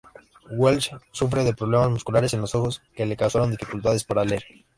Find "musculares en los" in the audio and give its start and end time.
1.91-2.55